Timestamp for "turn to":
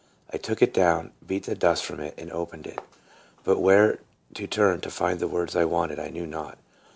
4.47-4.89